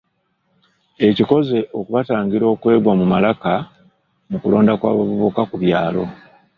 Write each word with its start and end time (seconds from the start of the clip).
Ekikoze 1.07 1.57
okubatangira 1.79 2.45
okwegwa 2.53 2.93
mu 2.99 3.05
malaka 3.13 3.51
mu 4.29 4.37
kulonda 4.41 4.73
kw’abavubuka 4.79 5.41
ku 5.49 5.55
byalo. 5.63 6.03